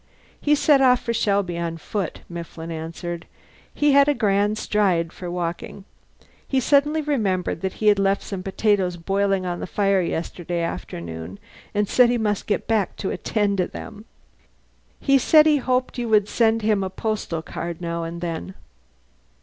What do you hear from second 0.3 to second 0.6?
"He